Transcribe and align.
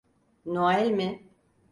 Noel 0.45 0.89
mi? 0.91 1.29